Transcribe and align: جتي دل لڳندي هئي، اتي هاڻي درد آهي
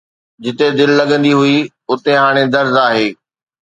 جتي 0.43 0.67
دل 0.77 0.91
لڳندي 0.99 1.33
هئي، 1.39 1.57
اتي 1.91 2.11
هاڻي 2.21 2.43
درد 2.53 2.75
آهي 2.87 3.07